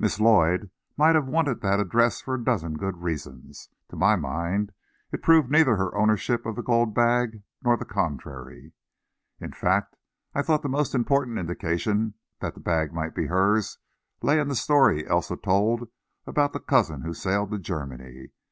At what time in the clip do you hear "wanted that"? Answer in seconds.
1.28-1.78